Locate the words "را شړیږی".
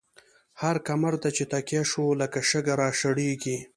2.81-3.57